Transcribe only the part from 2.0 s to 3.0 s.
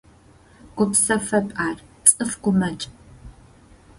цӏыф гумэкӏ.